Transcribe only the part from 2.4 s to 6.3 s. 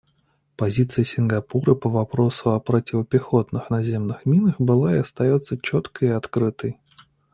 о противопехотных наземных минах была и остается четкой и